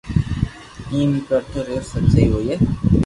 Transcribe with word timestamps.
ايم 0.93 1.09
اي 1.15 1.21
ڪرتو 1.29 1.59
رھيو 1.67 1.81
سب 1.91 2.03
سھي 2.13 2.23
ھوئي 2.33 2.55